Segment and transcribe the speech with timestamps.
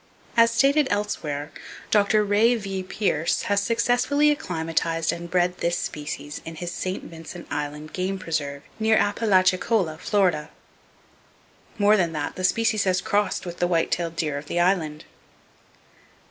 [0.35, 1.51] As stated elsewhere,
[1.91, 2.23] Dr.
[2.23, 2.81] Ray V.
[2.81, 7.03] Pierce has successfully acclimatized and bred this species in his St.
[7.03, 10.49] Vincent Island game preserve, near Apalachicola, Florida.
[11.77, 15.05] More than that, the species has crossed with the white tailed deer of the Island.